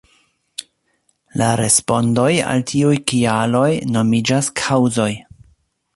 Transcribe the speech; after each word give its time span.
La 1.41 1.49
respondoj 1.61 2.31
al 2.53 2.65
tiuj 2.73 2.97
kialoj 3.13 3.69
nomiĝas 3.99 4.51
“kaŭzoj”. 4.63 5.11